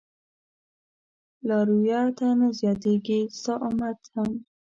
[1.47, 2.01] لارويه
[2.39, 4.29] نه زياتېږي ستا امت هم